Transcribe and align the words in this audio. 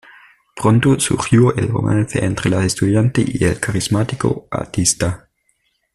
Pronto 0.55 0.99
surgió 0.99 1.55
el 1.55 1.67
romance 1.67 2.25
entre 2.25 2.49
la 2.49 2.65
estudiante 2.65 3.23
y 3.23 3.43
el 3.43 3.59
carismático 3.59 4.47
artista. 4.49 5.29